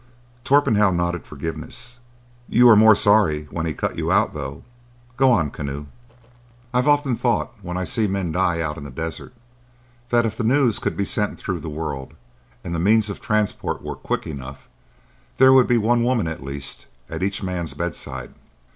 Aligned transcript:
Torpenhow 0.43 0.89
nodded 0.89 1.27
forgiveness: 1.27 1.99
"You 2.49 2.65
were 2.65 2.75
more 2.75 2.95
sorry 2.95 3.43
when 3.51 3.67
he 3.67 3.73
cut 3.75 3.99
you 3.99 4.11
out, 4.11 4.33
though.—Go 4.33 5.31
on, 5.31 5.51
Keneu." 5.51 5.85
"I've 6.73 6.87
often 6.87 7.15
thought, 7.15 7.53
when 7.61 7.77
I've 7.77 7.87
seen 7.87 8.13
men 8.13 8.31
die 8.31 8.61
out 8.61 8.77
in 8.79 8.83
the 8.83 8.89
desert, 8.89 9.31
that 10.09 10.25
if 10.25 10.35
the 10.35 10.43
news 10.43 10.79
could 10.79 10.97
be 10.97 11.05
sent 11.05 11.37
through 11.37 11.59
the 11.59 11.69
world, 11.69 12.15
and 12.63 12.73
the 12.73 12.79
means 12.79 13.11
of 13.11 13.21
transport 13.21 13.83
were 13.83 13.95
quick 13.95 14.25
enough, 14.25 14.67
there 15.37 15.53
would 15.53 15.67
be 15.67 15.77
one 15.77 16.01
woman 16.01 16.27
at 16.27 16.41
least 16.41 16.87
at 17.07 17.21
each 17.21 17.43
man's 17.43 17.75
bedside." 17.75 18.33